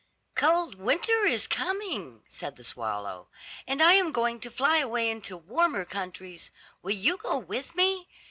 [0.33, 3.27] "Cold winter is coming," said the swallow,
[3.67, 6.49] "and I am going to fly away into warmer countries.
[6.81, 8.07] Will you go with me?